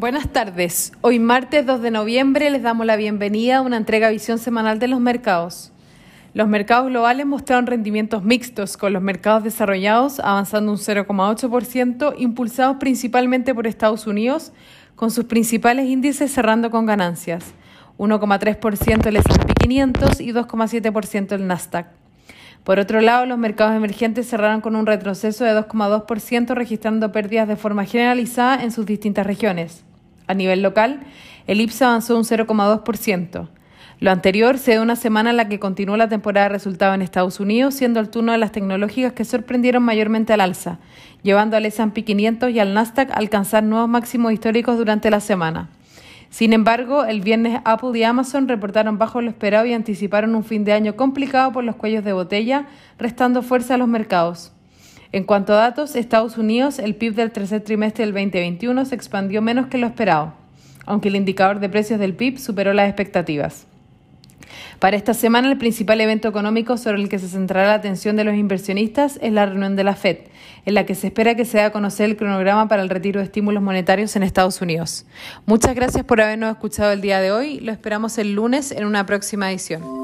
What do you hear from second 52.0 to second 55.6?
de botella, restando fuerza a los mercados. En cuanto a